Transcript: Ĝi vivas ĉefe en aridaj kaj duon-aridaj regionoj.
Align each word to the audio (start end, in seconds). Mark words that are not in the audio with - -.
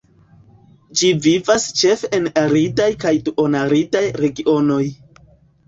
Ĝi 1.01 1.11
vivas 1.25 1.67
ĉefe 1.83 2.09
en 2.19 2.25
aridaj 2.43 2.89
kaj 3.05 3.13
duon-aridaj 3.29 4.05
regionoj. 4.25 4.85